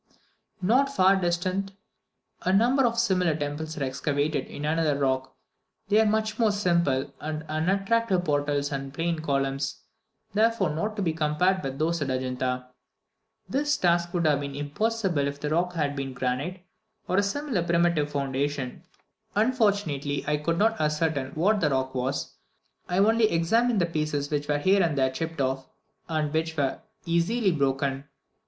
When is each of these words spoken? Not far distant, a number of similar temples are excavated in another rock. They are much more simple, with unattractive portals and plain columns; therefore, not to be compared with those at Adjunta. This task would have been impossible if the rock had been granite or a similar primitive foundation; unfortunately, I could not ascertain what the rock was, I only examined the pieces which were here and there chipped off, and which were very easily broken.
Not 0.63 0.89
far 0.89 1.15
distant, 1.15 1.73
a 2.41 2.51
number 2.51 2.87
of 2.87 2.97
similar 2.97 3.35
temples 3.35 3.77
are 3.77 3.83
excavated 3.83 4.47
in 4.47 4.65
another 4.65 4.97
rock. 4.97 5.35
They 5.89 6.01
are 6.01 6.07
much 6.07 6.39
more 6.39 6.51
simple, 6.51 7.13
with 7.21 7.45
unattractive 7.51 8.25
portals 8.25 8.71
and 8.71 8.91
plain 8.91 9.19
columns; 9.19 9.81
therefore, 10.33 10.71
not 10.71 10.95
to 10.95 11.03
be 11.03 11.13
compared 11.13 11.61
with 11.61 11.77
those 11.77 12.01
at 12.01 12.09
Adjunta. 12.09 12.65
This 13.47 13.77
task 13.77 14.11
would 14.15 14.25
have 14.25 14.39
been 14.39 14.55
impossible 14.55 15.27
if 15.27 15.39
the 15.39 15.51
rock 15.51 15.73
had 15.73 15.95
been 15.95 16.13
granite 16.15 16.65
or 17.07 17.17
a 17.17 17.21
similar 17.21 17.61
primitive 17.61 18.09
foundation; 18.11 18.81
unfortunately, 19.35 20.25
I 20.25 20.37
could 20.37 20.57
not 20.57 20.81
ascertain 20.81 21.27
what 21.35 21.59
the 21.61 21.69
rock 21.69 21.93
was, 21.93 22.33
I 22.89 22.97
only 22.97 23.29
examined 23.29 23.79
the 23.79 23.85
pieces 23.85 24.31
which 24.31 24.47
were 24.47 24.57
here 24.57 24.81
and 24.81 24.97
there 24.97 25.11
chipped 25.11 25.41
off, 25.41 25.67
and 26.09 26.33
which 26.33 26.57
were 26.57 26.69
very 26.71 26.81
easily 27.05 27.51
broken. 27.51 28.05